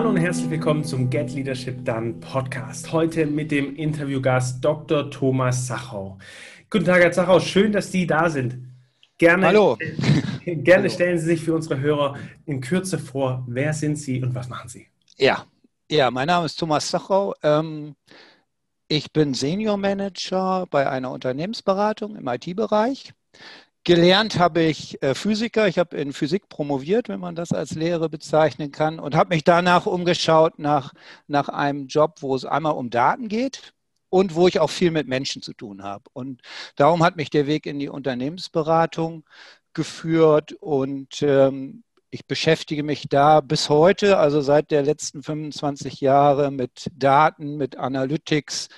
[0.00, 2.90] Hallo und herzlich willkommen zum Get Leadership Done Podcast.
[2.90, 5.10] Heute mit dem Interviewgast Dr.
[5.10, 6.16] Thomas Sachau.
[6.70, 7.38] Guten Tag, Herr Sachau.
[7.38, 8.66] Schön, dass Sie da sind.
[9.18, 9.76] Gerne, Hallo.
[10.46, 12.16] gerne stellen Sie sich für unsere Hörer
[12.46, 13.44] in Kürze vor.
[13.46, 14.86] Wer sind Sie und was machen Sie?
[15.18, 15.44] Ja,
[15.90, 17.34] ja mein Name ist Thomas Sachau.
[17.42, 17.94] Ähm,
[18.88, 23.12] ich bin Senior Manager bei einer Unternehmensberatung im IT-Bereich.
[23.84, 25.66] Gelernt habe ich äh, Physiker.
[25.66, 29.42] Ich habe in Physik promoviert, wenn man das als Lehre bezeichnen kann, und habe mich
[29.42, 30.92] danach umgeschaut nach,
[31.26, 33.72] nach einem Job, wo es einmal um Daten geht
[34.10, 36.04] und wo ich auch viel mit Menschen zu tun habe.
[36.12, 36.42] Und
[36.76, 39.24] darum hat mich der Weg in die Unternehmensberatung
[39.72, 46.50] geführt und ähm, ich beschäftige mich da bis heute, also seit der letzten 25 Jahre
[46.50, 48.68] mit Daten, mit Analytics.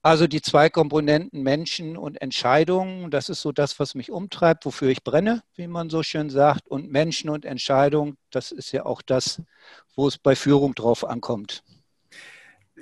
[0.00, 4.90] Also die zwei Komponenten Menschen und Entscheidungen, das ist so das, was mich umtreibt, wofür
[4.90, 6.68] ich brenne, wie man so schön sagt.
[6.68, 9.42] Und Menschen und Entscheidung, das ist ja auch das,
[9.96, 11.64] wo es bei Führung drauf ankommt.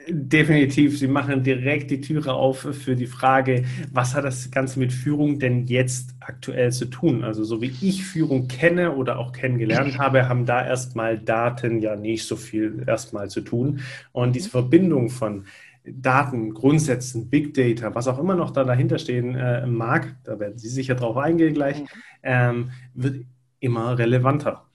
[0.08, 0.98] Definitiv.
[0.98, 5.38] Sie machen direkt die Türe auf für die Frage, was hat das Ganze mit Führung
[5.38, 7.24] denn jetzt aktuell zu tun?
[7.24, 11.96] Also so wie ich Führung kenne oder auch kennengelernt habe, haben da erstmal Daten ja
[11.96, 13.80] nicht so viel erstmal zu tun.
[14.12, 15.46] Und diese Verbindung von
[15.86, 20.58] Daten, Grundsätzen, Big Data, was auch immer noch da dahinter stehen äh, mag, da werden
[20.58, 21.86] Sie sicher drauf eingehen gleich, mhm.
[22.22, 23.24] ähm, wird
[23.60, 24.66] immer relevanter.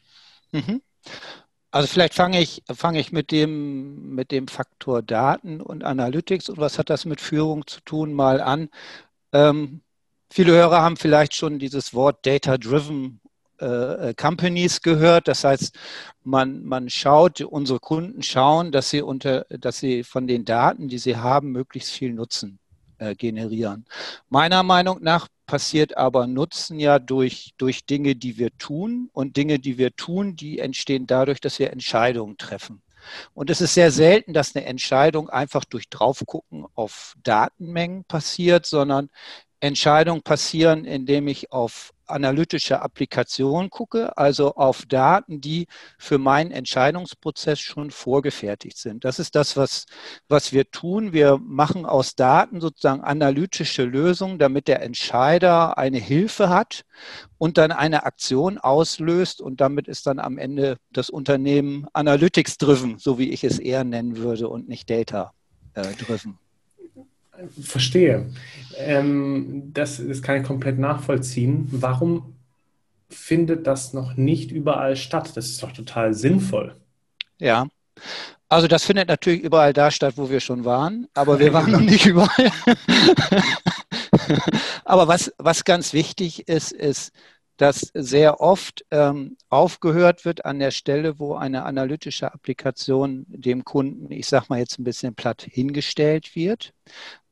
[0.51, 0.81] Mhm.
[1.71, 6.57] Also vielleicht fange ich, fange ich mit dem, mit dem Faktor Daten und Analytics und
[6.57, 8.69] was hat das mit Führung zu tun, mal an.
[9.31, 9.81] Ähm,
[10.29, 13.21] viele Hörer haben vielleicht schon dieses Wort Data-Driven
[13.61, 15.27] äh, äh, Companies gehört.
[15.27, 15.75] Das heißt,
[16.23, 20.97] man, man schaut, unsere Kunden schauen, dass sie unter, dass sie von den Daten, die
[20.97, 22.59] sie haben, möglichst viel Nutzen
[22.97, 23.85] äh, generieren.
[24.29, 29.09] Meiner Meinung nach passiert aber Nutzen ja durch, durch Dinge, die wir tun.
[29.13, 32.81] Und Dinge, die wir tun, die entstehen dadurch, dass wir Entscheidungen treffen.
[33.33, 39.09] Und es ist sehr selten, dass eine Entscheidung einfach durch Draufgucken auf Datenmengen passiert, sondern
[39.61, 45.67] Entscheidungen passieren, indem ich auf analytische Applikationen gucke, also auf Daten, die
[45.97, 49.05] für meinen Entscheidungsprozess schon vorgefertigt sind.
[49.05, 49.85] Das ist das, was,
[50.27, 51.13] was wir tun.
[51.13, 56.83] Wir machen aus Daten sozusagen analytische Lösungen, damit der Entscheider eine Hilfe hat
[57.37, 63.17] und dann eine Aktion auslöst und damit ist dann am Ende das Unternehmen Analytics-driven, so
[63.17, 66.37] wie ich es eher nennen würde und nicht Data-driven.
[67.61, 68.29] Verstehe.
[68.77, 71.67] Ähm, das, das kann ich komplett nachvollziehen.
[71.71, 72.35] Warum
[73.09, 75.31] findet das noch nicht überall statt?
[75.35, 76.75] Das ist doch total sinnvoll.
[77.39, 77.67] Ja,
[78.49, 81.79] also das findet natürlich überall da statt, wo wir schon waren, aber wir waren noch
[81.79, 82.51] nicht überall.
[84.85, 87.13] aber was, was ganz wichtig ist, ist,
[87.55, 94.11] dass sehr oft ähm, aufgehört wird an der Stelle, wo eine analytische Applikation dem Kunden,
[94.11, 96.73] ich sage mal jetzt ein bisschen platt, hingestellt wird.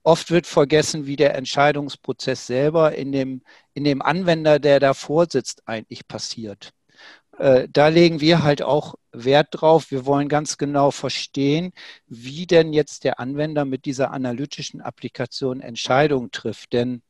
[0.10, 3.44] Oft wird vergessen, wie der Entscheidungsprozess selber in dem,
[3.76, 6.72] in dem Anwender, der davor sitzt, eigentlich passiert.
[7.38, 9.92] Äh, da legen wir halt auch Wert drauf.
[9.92, 11.74] Wir wollen ganz genau verstehen,
[12.08, 16.74] wie denn jetzt der Anwender mit dieser analytischen Applikation Entscheidungen trifft.
[16.74, 17.04] Denn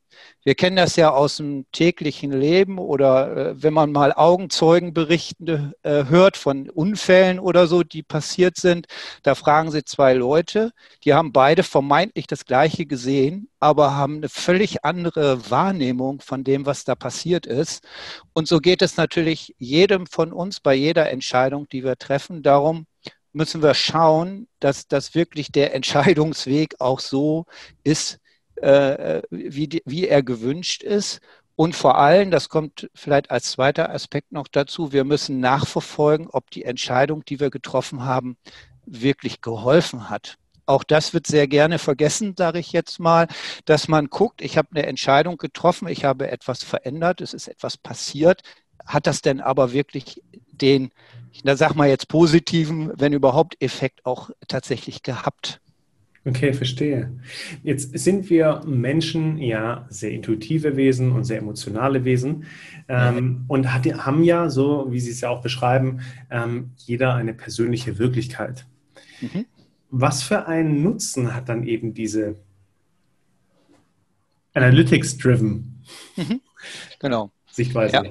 [0.44, 6.06] wir kennen das ja aus dem täglichen Leben oder äh, wenn man mal Augenzeugenberichte äh,
[6.06, 8.88] hört von Unfällen oder so, die passiert sind.
[9.24, 10.72] Da fragen sie zwei Leute,
[11.04, 16.66] die haben beide vermeintlich das Gleiche gesehen, aber haben eine völlig andere Wahrnehmung von dem,
[16.66, 17.84] was da passiert ist.
[18.34, 22.44] Und so geht es natürlich jedem von uns bei jeder Entscheidung, die wir treffen.
[22.44, 22.86] Darum
[23.34, 27.46] müssen wir schauen, dass das wirklich der Entscheidungsweg auch so
[27.84, 28.20] ist,
[28.62, 31.20] äh, wie, wie er gewünscht ist.
[31.56, 36.50] Und vor allem, das kommt vielleicht als zweiter Aspekt noch dazu, wir müssen nachverfolgen, ob
[36.52, 38.38] die Entscheidung, die wir getroffen haben,
[38.86, 40.38] wirklich geholfen hat.
[40.66, 43.28] Auch das wird sehr gerne vergessen, sage ich jetzt mal,
[43.66, 47.76] dass man guckt, ich habe eine Entscheidung getroffen, ich habe etwas verändert, es ist etwas
[47.76, 48.42] passiert.
[48.86, 50.92] Hat das denn aber wirklich den,
[51.32, 55.60] ich sag mal jetzt positiven, wenn überhaupt, Effekt auch tatsächlich gehabt?
[56.26, 57.12] Okay, verstehe.
[57.64, 62.44] Jetzt sind wir Menschen ja sehr intuitive Wesen und sehr emotionale Wesen
[62.90, 67.34] ähm, und hat, haben ja, so wie Sie es ja auch beschreiben, ähm, jeder eine
[67.34, 68.66] persönliche Wirklichkeit.
[69.22, 69.46] Mhm.
[69.90, 72.36] Was für einen Nutzen hat dann eben diese
[74.54, 75.84] Analytics-driven
[76.18, 76.42] mhm.
[77.00, 77.32] genau.
[77.52, 77.94] Sichtweise?
[77.96, 78.04] Ja.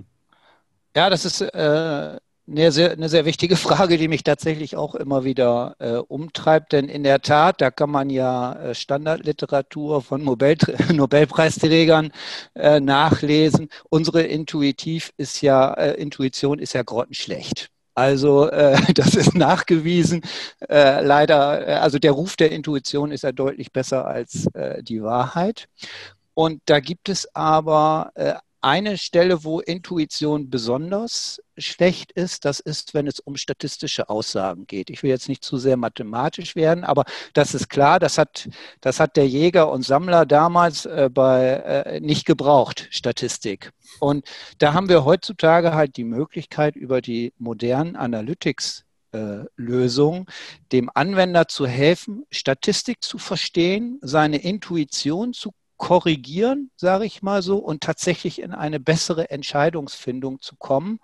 [0.96, 5.24] ja, das ist äh, eine sehr, eine sehr wichtige Frage, die mich tatsächlich auch immer
[5.24, 6.72] wieder äh, umtreibt.
[6.72, 10.56] Denn in der Tat, da kann man ja äh, Standardliteratur von Nobel,
[10.92, 12.10] Nobelpreisträgern
[12.54, 13.68] äh, nachlesen.
[13.90, 17.68] Unsere Intuitiv ist ja, äh, Intuition ist ja grottenschlecht.
[17.94, 20.22] Also äh, das ist nachgewiesen.
[20.68, 24.48] Äh, leider, also der Ruf der Intuition ist ja deutlich besser als
[24.80, 25.68] die Wahrheit.
[26.34, 28.12] Und da gibt es aber
[28.60, 34.90] eine Stelle, wo Intuition besonders schlecht ist, das ist, wenn es um statistische Aussagen geht.
[34.90, 38.49] Ich will jetzt nicht zu sehr mathematisch werden, aber das ist klar, das hat,
[38.81, 43.72] das hat der Jäger und Sammler damals äh, bei, äh, nicht gebraucht, Statistik.
[44.00, 44.28] Und
[44.58, 50.26] da haben wir heutzutage halt die Möglichkeit, über die modernen Analytics äh, Lösung,
[50.72, 57.56] dem Anwender zu helfen, Statistik zu verstehen, seine Intuition zu korrigieren, sage ich mal so,
[57.56, 61.00] und tatsächlich in eine bessere Entscheidungsfindung zu kommen,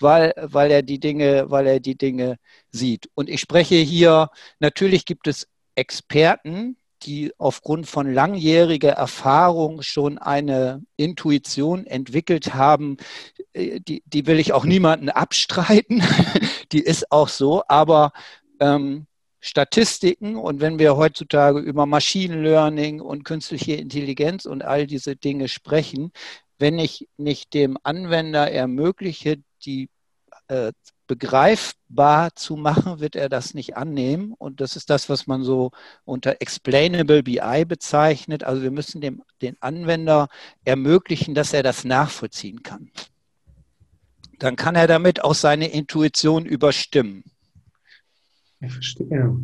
[0.00, 2.38] weil, weil er die Dinge, weil er die Dinge
[2.70, 3.08] sieht.
[3.14, 10.82] Und ich spreche hier, natürlich gibt es Experten, die aufgrund von langjähriger Erfahrung schon eine
[10.96, 12.96] Intuition entwickelt haben,
[13.52, 16.02] äh, die, die will ich auch niemanden abstreiten.
[16.72, 18.12] die ist auch so, aber
[18.60, 19.06] ähm,
[19.40, 25.48] Statistiken und wenn wir heutzutage über Machine Learning und künstliche Intelligenz und all diese Dinge
[25.48, 26.12] sprechen,
[26.58, 29.88] wenn ich nicht dem Anwender ermögliche, die
[30.48, 30.72] äh,
[31.06, 34.32] begreifbar zu machen, wird er das nicht annehmen.
[34.36, 35.70] Und das ist das, was man so
[36.04, 38.44] unter Explainable BI bezeichnet.
[38.44, 40.28] Also wir müssen dem den Anwender
[40.64, 42.90] ermöglichen, dass er das nachvollziehen kann.
[44.38, 47.24] Dann kann er damit auch seine Intuition überstimmen.
[48.60, 49.36] Ich verstehe.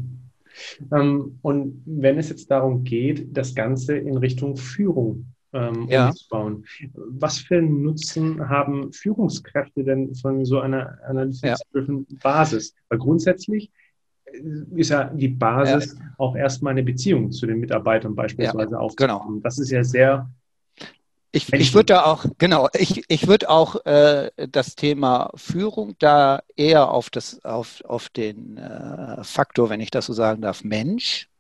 [0.93, 6.09] Ähm, und wenn es jetzt darum geht, das Ganze in Richtung Führung ähm, ja.
[6.09, 6.65] umzubauen,
[6.95, 12.19] was für einen Nutzen haben Führungskräfte denn von so einer analytics-driven ja.
[12.23, 12.75] Basis?
[12.89, 13.71] Weil grundsätzlich
[14.25, 14.41] äh,
[14.77, 16.15] ist ja die Basis ja.
[16.19, 19.27] auch erstmal eine Beziehung zu den Mitarbeitern beispielsweise ja, aufzubauen.
[19.27, 19.41] Genau.
[19.43, 20.31] Das ist ja sehr
[21.33, 26.91] ich, ich würde auch, genau, ich, ich würde auch äh, das Thema Führung da eher
[26.91, 31.31] auf, das, auf, auf den äh, Faktor, wenn ich das so sagen darf, Mensch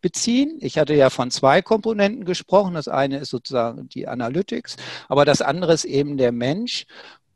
[0.00, 0.58] beziehen.
[0.60, 2.74] Ich hatte ja von zwei Komponenten gesprochen.
[2.74, 4.76] Das eine ist sozusagen die Analytics,
[5.08, 6.86] aber das andere ist eben der Mensch.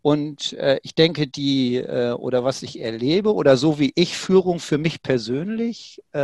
[0.01, 4.61] Und äh, ich denke, die äh, oder was ich erlebe oder so wie ich Führung
[4.61, 6.19] für mich persönlich äh,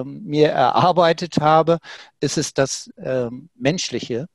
[0.00, 1.78] ähm, mir erarbeitet habe,
[2.20, 4.26] ist es das ähm, Menschliche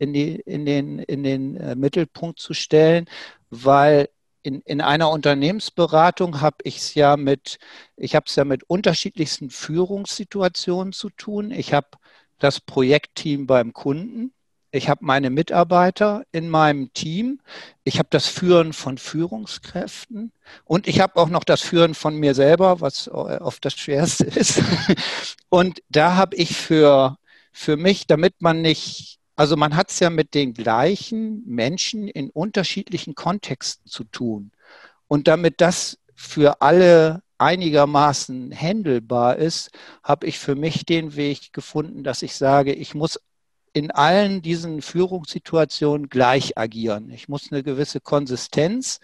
[0.00, 3.04] in, die, in den, in den äh, Mittelpunkt zu stellen,
[3.50, 4.08] weil
[4.42, 7.58] in, in einer Unternehmensberatung habe ich es ja mit,
[7.96, 11.50] ich habe es ja mit unterschiedlichsten Führungssituationen zu tun.
[11.50, 11.88] Ich habe
[12.38, 14.32] das Projektteam beim Kunden.
[14.72, 17.42] Ich habe meine Mitarbeiter in meinem Team.
[17.84, 20.32] Ich habe das Führen von Führungskräften
[20.64, 24.62] und ich habe auch noch das Führen von mir selber, was oft das Schwerste ist.
[25.50, 27.18] Und da habe ich für,
[27.52, 32.30] für mich, damit man nicht also man hat es ja mit den gleichen Menschen in
[32.30, 34.52] unterschiedlichen Kontexten zu tun.
[35.08, 39.70] Und damit das für alle einigermaßen handelbar ist,
[40.04, 43.18] habe ich für mich den Weg gefunden, dass ich sage, ich muss
[43.72, 47.10] in allen diesen Führungssituationen gleich agieren.
[47.10, 49.00] Ich muss eine gewisse Konsistenz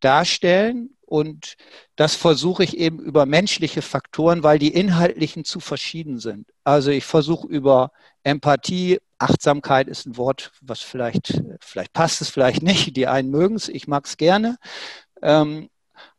[0.00, 1.54] darstellen und
[1.96, 6.48] das versuche ich eben über menschliche Faktoren, weil die inhaltlichen zu verschieden sind.
[6.64, 7.92] Also ich versuche über
[8.24, 12.96] Empathie, Achtsamkeit ist ein Wort, was vielleicht, vielleicht passt es, vielleicht nicht.
[12.96, 14.58] Die einen mögen es, ich mag es gerne.
[15.22, 15.70] Ähm,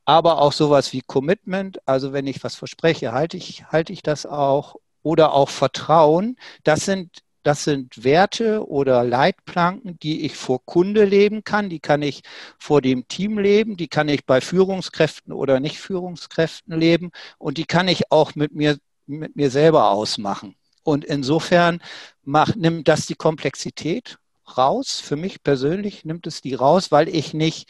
[0.05, 4.25] aber auch sowas wie Commitment, also wenn ich was verspreche, halte ich, halte ich das
[4.25, 4.75] auch.
[5.01, 11.43] Oder auch Vertrauen, das sind, das sind Werte oder Leitplanken, die ich vor Kunde leben
[11.43, 12.21] kann, die kann ich
[12.59, 17.65] vor dem Team leben, die kann ich bei Führungskräften oder nicht Führungskräften leben und die
[17.65, 18.77] kann ich auch mit mir,
[19.07, 20.57] mit mir selber ausmachen.
[20.83, 21.81] Und insofern
[22.21, 24.19] macht, nimmt das die Komplexität
[24.55, 24.99] raus.
[24.99, 27.67] Für mich persönlich nimmt es die raus, weil ich nicht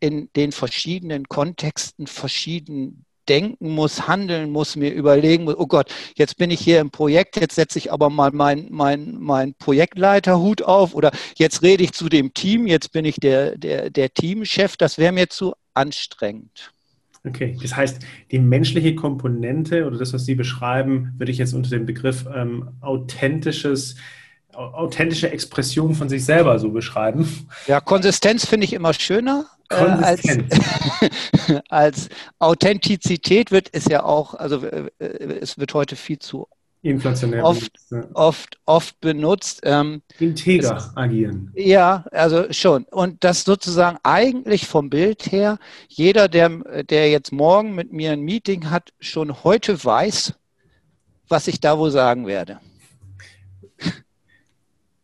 [0.00, 6.36] in den verschiedenen Kontexten verschieden denken muss, handeln muss, mir überlegen muss, oh Gott, jetzt
[6.36, 10.94] bin ich hier im Projekt, jetzt setze ich aber mal meinen mein, mein Projektleiterhut auf
[10.94, 14.98] oder jetzt rede ich zu dem Team, jetzt bin ich der, der, der Teamchef, das
[14.98, 16.72] wäre mir zu anstrengend.
[17.24, 21.70] Okay, das heißt, die menschliche Komponente oder das, was Sie beschreiben, würde ich jetzt unter
[21.70, 23.96] dem Begriff ähm, authentisches,
[24.60, 27.48] authentische Expression von sich selber so beschreiben.
[27.66, 29.46] Ja, Konsistenz finde ich immer schöner.
[29.70, 30.22] Äh, als,
[31.68, 36.46] als Authentizität wird es ja auch, also äh, es wird heute viel zu
[36.82, 39.60] Inflationär oft, benutzt, oft, oft benutzt.
[39.64, 41.52] Ähm, Integer es, agieren.
[41.54, 42.84] Ja, also schon.
[42.84, 46.48] Und das sozusagen eigentlich vom Bild her, jeder, der,
[46.84, 50.34] der jetzt morgen mit mir ein Meeting hat, schon heute weiß,
[51.28, 52.60] was ich da wohl sagen werde.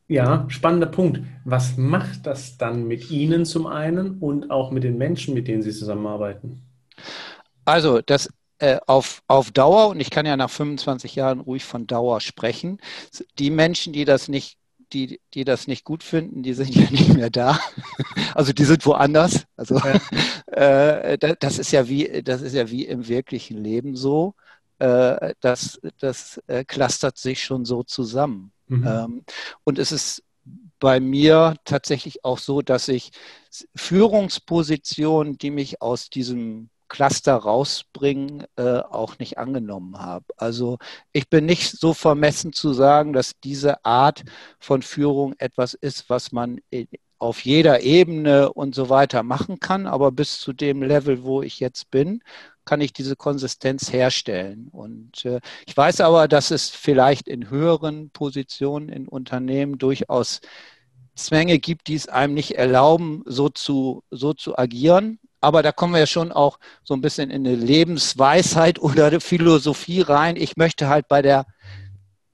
[0.09, 1.21] Ja, spannender Punkt.
[1.45, 5.63] Was macht das dann mit Ihnen zum einen und auch mit den Menschen, mit denen
[5.63, 6.63] Sie zusammenarbeiten?
[7.65, 11.87] Also das äh, auf, auf Dauer, und ich kann ja nach 25 Jahren ruhig von
[11.87, 12.79] Dauer sprechen,
[13.39, 14.59] die Menschen, die das nicht
[14.93, 17.59] die, die das nicht gut finden, die sind ja nicht mehr da.
[18.35, 19.45] Also die sind woanders.
[19.57, 20.01] Also ja.
[21.17, 24.35] äh, das ist ja wie, das ist ja wie im wirklichen Leben so.
[24.79, 28.53] Äh, das, das äh, clustert sich schon so zusammen.
[28.69, 28.87] Mhm.
[28.87, 29.25] Ähm,
[29.65, 30.23] und es ist
[30.79, 33.11] bei mir tatsächlich auch so, dass ich
[33.75, 40.27] Führungspositionen, die mich aus diesem Cluster rausbringen, äh, auch nicht angenommen habe.
[40.37, 40.79] Also
[41.13, 44.25] ich bin nicht so vermessen zu sagen, dass diese Art
[44.61, 46.61] von Führung etwas ist, was man
[47.19, 51.61] auf jeder Ebene und so weiter machen kann, aber bis zu dem Level, wo ich
[51.61, 52.23] jetzt bin,
[52.67, 54.69] kann ich diese Konsistenz herstellen.
[54.71, 60.41] Und äh, ich weiß aber, dass es vielleicht in höheren Positionen in Unternehmen durchaus
[61.15, 65.19] Zwänge gibt, die es einem nicht erlauben, so zu, so zu agieren.
[65.41, 69.21] Aber da kommen wir ja schon auch so ein bisschen in eine Lebensweisheit oder eine
[69.21, 70.37] Philosophie rein.
[70.37, 71.47] Ich möchte halt bei der,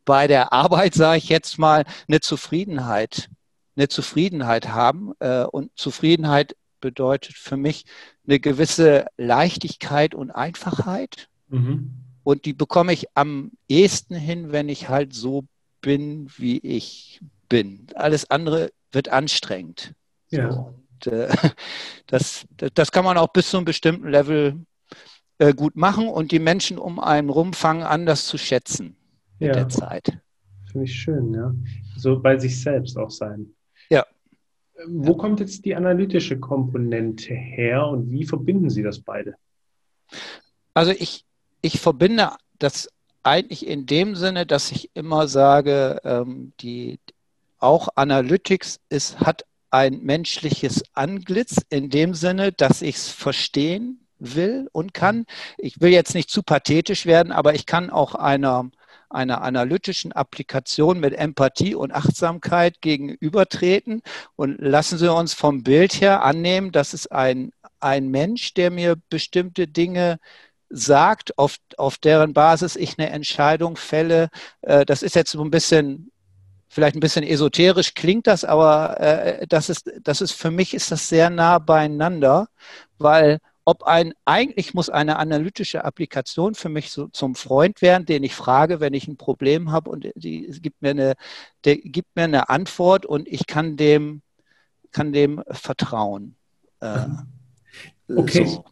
[0.05, 3.29] bei der Arbeit, sage ich jetzt mal, eine Zufriedenheit,
[3.77, 5.13] eine Zufriedenheit haben.
[5.21, 7.87] Äh, und Zufriedenheit bedeutet für mich
[8.27, 11.29] eine gewisse Leichtigkeit und Einfachheit.
[11.49, 11.93] Mhm.
[12.23, 15.45] Und die bekomme ich am ehesten hin, wenn ich halt so
[15.81, 17.87] bin, wie ich bin.
[17.95, 19.95] Alles andere wird anstrengend.
[20.29, 20.53] Ja.
[20.53, 20.75] So.
[20.93, 21.29] Und, äh,
[22.07, 24.65] das, das kann man auch bis zu einem bestimmten Level
[25.39, 28.97] äh, gut machen und die Menschen um einen rum fangen an, das zu schätzen
[29.39, 29.55] mit ja.
[29.55, 30.19] der Zeit.
[30.71, 31.53] Finde ich schön, ja.
[31.97, 33.53] So bei sich selbst auch sein.
[34.87, 39.35] Wo kommt jetzt die analytische Komponente her und wie verbinden Sie das beide?
[40.75, 41.25] Also ich,
[41.61, 42.89] ich verbinde das
[43.23, 46.99] eigentlich in dem Sinne, dass ich immer sage, ähm, die,
[47.59, 54.69] auch Analytics ist, hat ein menschliches Anglitz in dem Sinne, dass ich es verstehen will
[54.73, 55.25] und kann.
[55.59, 58.71] Ich will jetzt nicht zu pathetisch werden, aber ich kann auch einer
[59.13, 64.03] einer analytischen Applikation mit Empathie und Achtsamkeit gegenübertreten.
[64.37, 68.97] Und lassen Sie uns vom Bild her annehmen, dass es ein, ein Mensch, der mir
[69.11, 70.19] bestimmte Dinge
[70.69, 74.31] sagt, auf, auf deren Basis ich eine Entscheidung fälle.
[74.63, 76.13] Äh, das ist jetzt so ein bisschen
[76.73, 80.91] vielleicht ein bisschen esoterisch klingt das, aber äh, das ist, das ist für mich ist
[80.91, 82.49] das sehr nah beieinander,
[82.97, 88.25] weil ob ein, eigentlich muss eine analytische Applikation für mich so zum Freund werden, den
[88.25, 91.15] ich frage, wenn ich ein Problem habe und die gibt mir eine,
[91.65, 94.23] der gibt mir eine Antwort und ich kann dem,
[94.91, 96.37] kann dem vertrauen.
[96.81, 97.07] Äh,
[98.15, 98.47] okay.
[98.47, 98.65] So.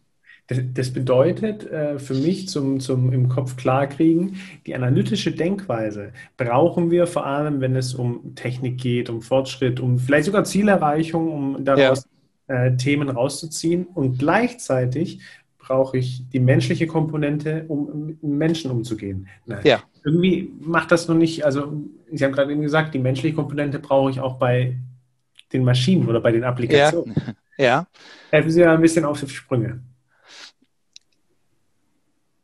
[0.47, 7.07] Das, bedeutet äh, für mich zum, zum im Kopf klarkriegen, die analytische Denkweise brauchen wir
[7.07, 12.05] vor allem, wenn es um Technik geht, um Fortschritt, um vielleicht sogar Zielerreichung, um daraus
[12.51, 13.85] äh, Themen rauszuziehen.
[13.85, 15.21] Und gleichzeitig
[15.57, 19.29] brauche ich die menschliche Komponente, um mit Menschen umzugehen.
[19.45, 19.61] Nein.
[19.63, 19.83] Ja.
[20.03, 21.71] Irgendwie macht das noch nicht, also
[22.11, 24.75] Sie haben gerade eben gesagt, die menschliche Komponente brauche ich auch bei
[25.53, 27.15] den Maschinen oder bei den Applikationen.
[27.15, 27.33] Ja.
[27.65, 27.87] ja.
[28.31, 29.81] Helfen Sie ja ein bisschen auf die Sprünge.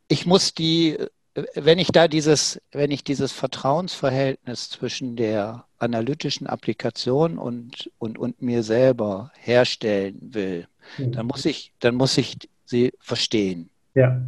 [0.08, 0.98] Ich muss die
[1.54, 8.42] wenn ich da dieses, wenn ich dieses Vertrauensverhältnis zwischen der analytischen Applikation und, und, und
[8.42, 10.68] mir selber herstellen will,
[10.98, 11.12] mhm.
[11.12, 13.70] dann muss ich, dann muss ich sie verstehen.
[13.94, 14.20] Ja.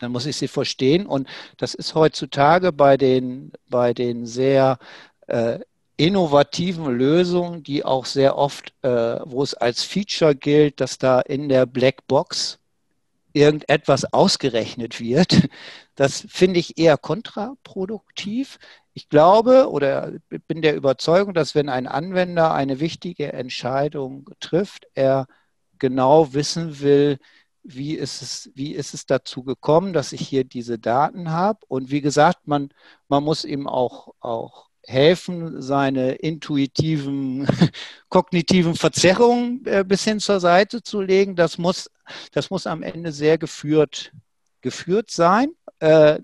[0.00, 1.06] Dann muss ich sie verstehen.
[1.06, 4.78] Und das ist heutzutage bei den, bei den sehr
[5.26, 5.58] äh,
[5.96, 8.88] innovativen Lösungen, die auch sehr oft, äh,
[9.24, 12.58] wo es als Feature gilt, dass da in der Blackbox
[13.34, 15.48] irgendetwas ausgerechnet wird,
[15.96, 18.58] das finde ich eher kontraproduktiv.
[18.94, 20.12] Ich glaube oder
[20.48, 25.26] bin der Überzeugung, dass wenn ein Anwender eine wichtige Entscheidung trifft, er
[25.78, 27.18] genau wissen will,
[27.64, 31.60] wie ist es, wie ist es dazu gekommen, dass ich hier diese Daten habe.
[31.68, 32.70] Und wie gesagt, man,
[33.08, 37.46] man muss ihm auch, auch helfen, seine intuitiven,
[38.08, 41.36] kognitiven Verzerrungen äh, bis hin zur Seite zu legen.
[41.36, 41.90] Das muss,
[42.32, 44.12] das muss am Ende sehr geführt,
[44.60, 45.52] geführt sein.
[45.78, 46.20] Äh,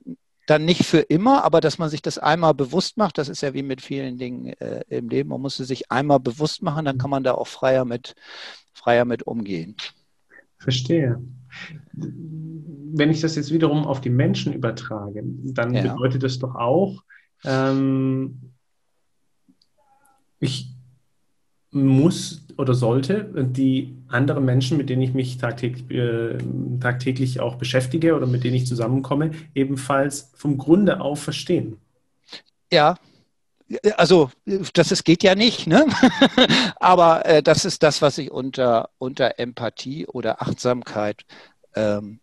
[0.46, 3.54] dann nicht für immer, aber dass man sich das einmal bewusst macht, das ist ja
[3.54, 5.28] wie mit vielen Dingen äh, im Leben.
[5.28, 8.16] Man muss es sich einmal bewusst machen, dann kann man da auch freier mit,
[8.72, 9.76] freier mit umgehen.
[10.58, 11.22] Verstehe.
[11.92, 15.82] Wenn ich das jetzt wiederum auf die Menschen übertrage, dann ja.
[15.82, 17.04] bedeutet das doch auch,
[17.44, 18.49] ähm,
[20.40, 20.68] ich
[21.70, 26.38] muss oder sollte die anderen Menschen, mit denen ich mich tagtäglich, äh,
[26.80, 31.76] tagtäglich auch beschäftige oder mit denen ich zusammenkomme, ebenfalls vom Grunde auf verstehen.
[32.72, 32.96] Ja,
[33.96, 34.30] also
[34.74, 35.86] das ist, geht ja nicht, ne?
[36.76, 41.24] aber äh, das ist das, was ich unter, unter Empathie oder Achtsamkeit
[41.74, 42.20] ähm,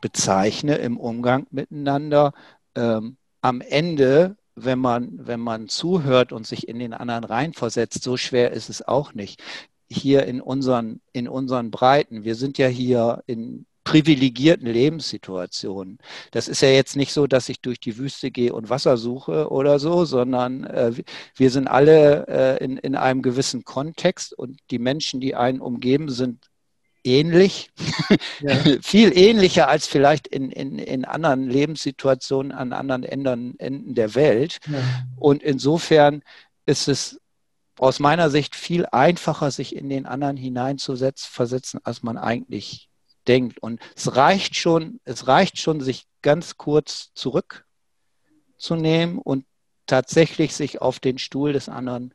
[0.00, 2.32] bezeichne im Umgang miteinander.
[2.74, 8.16] Ähm, am Ende, wenn man, wenn man zuhört und sich in den anderen reinversetzt, so
[8.16, 9.42] schwer ist es auch nicht.
[9.90, 15.98] Hier in unseren, in unseren Breiten, wir sind ja hier in privilegierten Lebenssituationen.
[16.30, 19.50] Das ist ja jetzt nicht so, dass ich durch die Wüste gehe und Wasser suche
[19.50, 20.92] oder so, sondern äh,
[21.34, 26.08] wir sind alle äh, in, in einem gewissen Kontext und die Menschen, die einen umgeben,
[26.10, 26.46] sind
[27.04, 27.70] ähnlich,
[28.40, 28.54] ja.
[28.82, 34.58] viel ähnlicher als vielleicht in, in, in anderen Lebenssituationen an anderen Enden, Enden der Welt.
[34.70, 34.78] Ja.
[35.16, 36.22] Und insofern
[36.66, 37.20] ist es
[37.78, 42.88] aus meiner Sicht viel einfacher, sich in den anderen hineinzuversetzen, als man eigentlich
[43.26, 43.60] denkt.
[43.60, 49.44] Und es reicht schon, es reicht schon, sich ganz kurz zurückzunehmen und
[49.86, 52.12] tatsächlich sich auf den Stuhl des anderen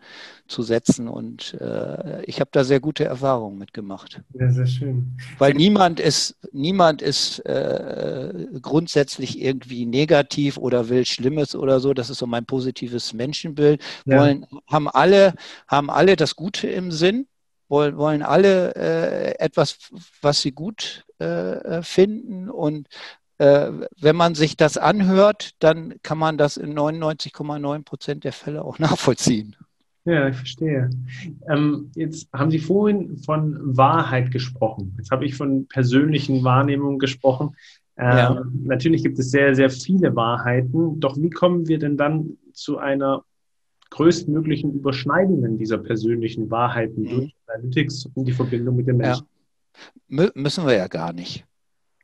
[0.48, 1.08] zu setzen.
[1.08, 4.22] Und äh, ich habe da sehr gute Erfahrungen mitgemacht.
[4.34, 5.18] Ja, sehr schön.
[5.38, 11.94] Weil niemand ist, niemand ist äh, grundsätzlich irgendwie negativ oder will Schlimmes oder so.
[11.94, 13.82] Das ist so mein positives Menschenbild.
[14.06, 14.20] Ja.
[14.20, 15.34] Wollen, haben, alle,
[15.68, 17.28] haben alle das Gute im Sinn
[17.70, 19.78] wollen, wollen alle äh, etwas,
[20.22, 22.50] was sie gut äh, finden.
[22.50, 22.88] Und
[23.38, 28.64] äh, wenn man sich das anhört, dann kann man das in 99,9 Prozent der Fälle
[28.64, 29.56] auch nachvollziehen.
[30.06, 30.90] Ja, ich verstehe.
[31.50, 34.96] Ähm, jetzt haben Sie vorhin von Wahrheit gesprochen.
[34.98, 37.58] Jetzt habe ich von persönlichen Wahrnehmungen gesprochen.
[37.98, 38.46] Ähm, ja.
[38.64, 41.02] Natürlich gibt es sehr, sehr viele Wahrheiten.
[41.02, 43.26] Doch wie kommen wir denn dann zu einer
[43.90, 47.10] größtmöglichen Überschneidungen dieser persönlichen Wahrheiten mhm.
[47.10, 49.26] durch Analytics und die Verbindung mit den Menschen?
[50.08, 50.30] Ja.
[50.36, 51.46] Müssen wir ja gar nicht.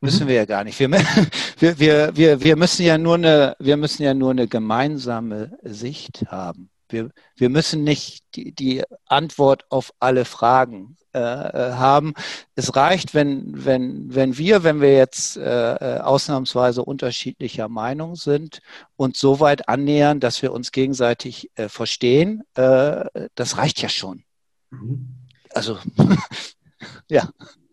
[0.04, 0.28] Müssen mhm.
[0.28, 0.78] wir ja gar nicht.
[1.58, 6.24] Wir, wir, wir, wir, müssen ja nur eine, wir müssen ja nur eine gemeinsame Sicht
[6.26, 6.68] haben.
[6.88, 12.12] Wir, wir müssen nicht die, die Antwort auf alle Fragen äh, äh haben.
[12.54, 18.60] Es reicht, wenn, wenn, wenn wir, wenn wir jetzt äh, äh, ausnahmsweise unterschiedlicher Meinung sind,
[18.96, 22.42] uns so weit annähern, dass wir uns gegenseitig äh, verstehen.
[22.54, 24.24] Äh, das reicht ja schon.
[24.70, 25.14] Mhm.
[25.54, 25.78] Also,
[27.08, 27.28] ja.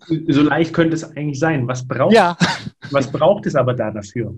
[0.07, 1.67] So leicht könnte es eigentlich sein.
[1.67, 2.37] Was braucht, ja.
[2.91, 4.35] was braucht es aber da dafür?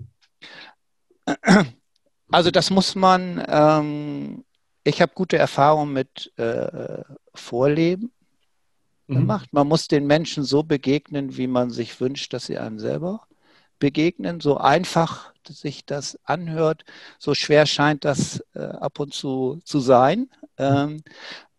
[2.30, 4.44] Also das muss man, ähm,
[4.82, 7.02] ich habe gute Erfahrungen mit äh,
[7.34, 8.12] Vorleben
[9.06, 9.14] mhm.
[9.14, 9.48] gemacht.
[9.52, 13.26] Man muss den Menschen so begegnen, wie man sich wünscht, dass sie einem selber
[13.78, 14.40] begegnen.
[14.40, 16.84] So einfach sich das anhört,
[17.18, 20.30] so schwer scheint das äh, ab und zu zu sein.
[20.56, 21.02] Ähm,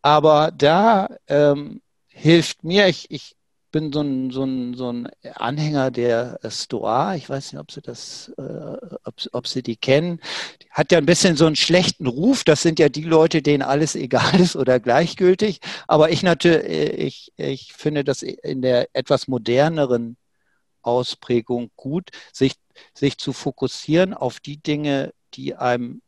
[0.02, 3.36] aber da ähm, hilft mir, ich, ich
[3.76, 7.16] bin so ein, so ein, so ein Anhänger der Stoa.
[7.16, 10.22] Ich weiß nicht, ob Sie das, äh, ob, ob Sie die kennen.
[10.62, 12.46] Die hat ja ein bisschen so einen schlechten Ruf.
[12.46, 15.60] Das sind ja die Leute, denen alles egal ist oder gleichgültig.
[15.90, 20.16] Aber ich natürlich, ich, ich finde das in der etwas moderneren
[20.82, 22.54] Ausprägung gut, sich,
[22.94, 26.02] sich zu fokussieren auf die Dinge, die einem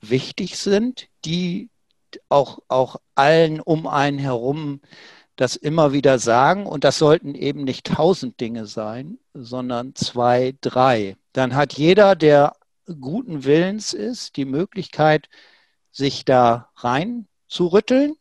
[0.00, 1.70] wichtig sind, die
[2.28, 4.80] auch, auch allen um einen herum
[5.38, 6.66] das immer wieder sagen.
[6.66, 11.16] Und das sollten eben nicht tausend Dinge sein, sondern zwei, drei.
[11.32, 12.56] Dann hat jeder, der
[13.00, 15.28] guten Willens ist, die Möglichkeit,
[15.92, 18.14] sich da rein zu rütteln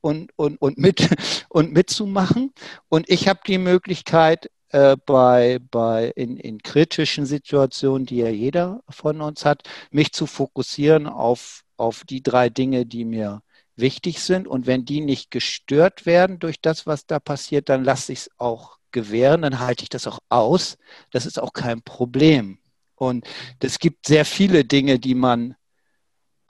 [0.00, 1.08] und, und, und, mit,
[1.50, 2.52] und mitzumachen.
[2.88, 8.82] Und ich habe die Möglichkeit, äh, bei, bei in, in kritischen Situationen, die ja jeder
[8.88, 13.42] von uns hat, mich zu fokussieren auf, auf die drei Dinge, die mir
[13.80, 14.46] wichtig sind.
[14.46, 18.30] Und wenn die nicht gestört werden durch das, was da passiert, dann lasse ich es
[18.38, 20.76] auch gewähren, dann halte ich das auch aus.
[21.10, 22.58] Das ist auch kein Problem.
[22.94, 23.26] Und
[23.60, 25.54] es gibt sehr viele Dinge, die man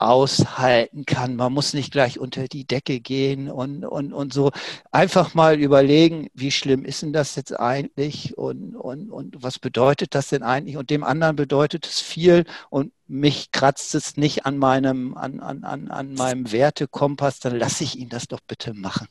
[0.01, 1.35] aushalten kann.
[1.35, 4.51] Man muss nicht gleich unter die Decke gehen und, und, und so.
[4.91, 10.15] Einfach mal überlegen, wie schlimm ist denn das jetzt eigentlich und, und, und was bedeutet
[10.15, 10.77] das denn eigentlich?
[10.77, 15.63] Und dem anderen bedeutet es viel und mich kratzt es nicht an meinem, an, an,
[15.63, 19.07] an, an meinem Wertekompass, dann lasse ich ihn das doch bitte machen.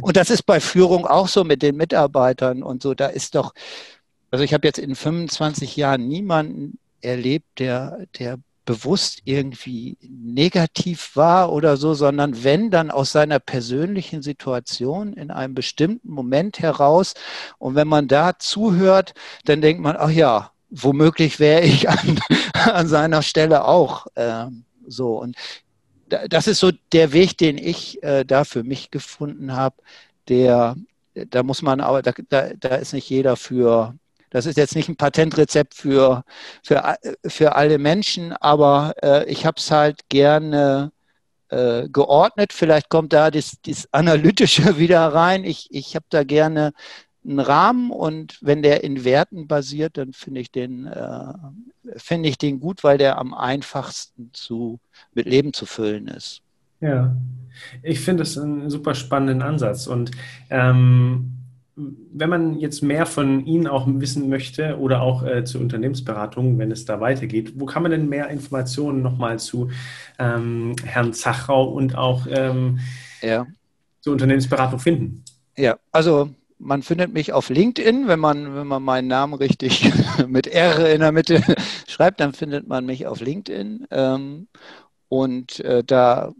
[0.00, 2.94] Und das ist bei Führung auch so mit den Mitarbeitern und so.
[2.94, 3.54] Da ist doch,
[4.30, 11.50] also ich habe jetzt in 25 Jahren niemanden erlebt, der, der bewusst irgendwie negativ war
[11.50, 17.14] oder so, sondern wenn dann aus seiner persönlichen Situation in einem bestimmten Moment heraus.
[17.56, 19.14] Und wenn man da zuhört,
[19.46, 22.20] dann denkt man, ach ja, womöglich wäre ich an,
[22.52, 24.48] an seiner Stelle auch äh,
[24.86, 25.18] so.
[25.18, 25.34] Und
[26.28, 29.76] das ist so der Weg, den ich äh, da für mich gefunden habe,
[30.28, 30.76] der,
[31.14, 33.94] da muss man aber, da, da, da ist nicht jeder für
[34.30, 36.24] das ist jetzt nicht ein Patentrezept für,
[36.62, 40.92] für, für alle Menschen, aber äh, ich habe es halt gerne
[41.48, 42.52] äh, geordnet.
[42.52, 45.44] Vielleicht kommt da das, das Analytische wieder rein.
[45.44, 46.72] Ich, ich habe da gerne
[47.24, 51.32] einen Rahmen und wenn der in Werten basiert, dann finde ich den äh,
[51.96, 54.78] finde ich den gut, weil der am einfachsten zu
[55.14, 56.42] mit Leben zu füllen ist.
[56.80, 57.16] Ja,
[57.82, 60.12] ich finde es einen super spannenden Ansatz und
[60.48, 61.37] ähm,
[61.78, 66.72] wenn man jetzt mehr von Ihnen auch wissen möchte oder auch äh, zur Unternehmensberatung, wenn
[66.72, 69.70] es da weitergeht, wo kann man denn mehr Informationen nochmal zu
[70.18, 72.80] ähm, Herrn Zachau und auch ähm,
[73.22, 73.46] ja.
[74.00, 75.24] zur Unternehmensberatung finden?
[75.56, 79.92] Ja, also man findet mich auf LinkedIn, wenn man, wenn man meinen Namen richtig
[80.26, 81.42] mit R in der Mitte
[81.86, 83.86] schreibt, dann findet man mich auf LinkedIn.
[83.90, 84.48] Ähm,
[85.08, 86.32] und äh, da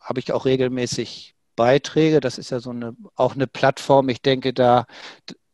[0.00, 2.20] habe ich auch regelmäßig Beiträge.
[2.20, 4.08] Das ist ja so eine, auch eine Plattform.
[4.08, 4.86] Ich denke, da,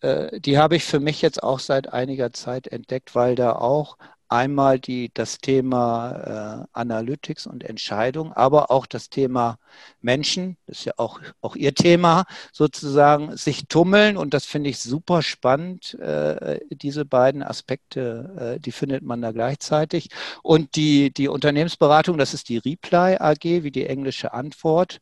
[0.01, 3.97] äh, die habe ich für mich jetzt auch seit einiger Zeit entdeckt, weil da auch
[4.33, 9.59] einmal die, das Thema äh, Analytics und Entscheidung, aber auch das Thema
[10.01, 14.17] Menschen, das ist ja auch, auch Ihr Thema, sozusagen sich tummeln.
[14.17, 15.95] Und das finde ich super spannend.
[16.01, 20.09] Äh, diese beiden Aspekte, äh, die findet man da gleichzeitig.
[20.43, 25.01] Und die, die Unternehmensberatung, das ist die Reply AG, wie die englische Antwort.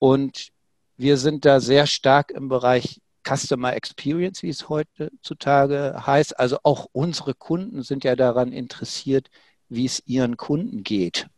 [0.00, 0.48] Und
[0.96, 6.38] wir sind da sehr stark im Bereich Customer Experience, wie es heutzutage heißt.
[6.40, 9.30] Also auch unsere Kunden sind ja daran interessiert,
[9.68, 11.28] wie es ihren Kunden geht.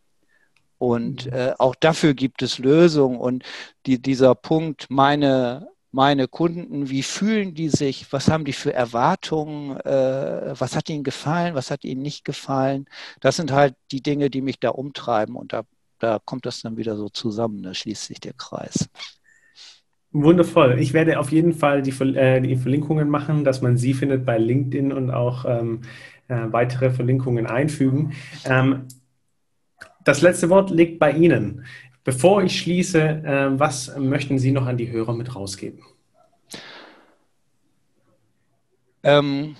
[0.77, 1.33] Und mhm.
[1.33, 3.19] äh, auch dafür gibt es Lösungen.
[3.19, 3.43] Und
[3.85, 9.77] die, dieser Punkt, meine, meine Kunden, wie fühlen die sich, was haben die für Erwartungen,
[9.81, 12.87] äh, was hat ihnen gefallen, was hat ihnen nicht gefallen,
[13.19, 15.35] das sind halt die Dinge, die mich da umtreiben.
[15.35, 15.63] Und da,
[16.03, 18.89] da kommt das dann wieder so zusammen, da schließt sich der Kreis.
[20.11, 20.77] Wundervoll.
[20.79, 24.37] Ich werde auf jeden Fall die, äh, die Verlinkungen machen, dass man sie findet bei
[24.37, 25.81] LinkedIn und auch ähm,
[26.27, 28.13] äh, weitere Verlinkungen einfügen.
[28.45, 28.87] Ähm,
[30.03, 31.65] das letzte Wort liegt bei Ihnen.
[32.03, 35.79] Bevor ich schließe, äh, was möchten Sie noch an die Hörer mit rausgeben?
[39.03, 39.55] Ähm,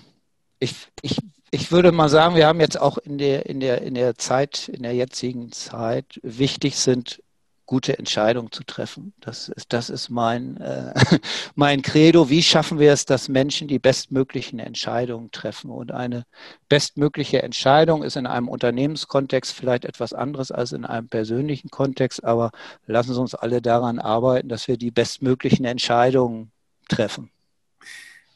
[0.59, 1.17] ich, ich,
[1.53, 4.69] ich würde mal sagen, wir haben jetzt auch in der, in, der, in der Zeit,
[4.69, 7.21] in der jetzigen Zeit, wichtig sind
[7.67, 9.13] gute Entscheidungen zu treffen.
[9.19, 10.93] Das ist, das ist mein, äh,
[11.55, 12.31] mein Credo.
[12.31, 15.69] Wie schaffen wir es, dass Menschen die bestmöglichen Entscheidungen treffen?
[15.69, 16.25] Und eine
[16.69, 22.49] bestmögliche Entscheidung ist in einem Unternehmenskontext vielleicht etwas anderes als in einem persönlichen Kontext, aber
[22.87, 26.51] lassen Sie uns alle daran arbeiten, dass wir die bestmöglichen Entscheidungen
[26.89, 27.29] treffen.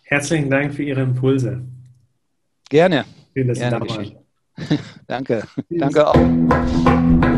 [0.03, 1.63] Herzlichen Dank für Ihre Impulse.
[2.69, 3.05] Gerne.
[3.33, 4.15] Schön, dass Gerne Sie da waren.
[5.07, 5.43] Danke.
[5.69, 7.37] Danke auch.